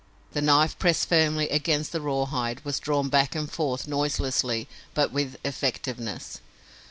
[0.31, 5.35] The knife pressed firmly against the rawhide was drawn back and forth noiselessly but with
[5.45, 6.39] effectiveness.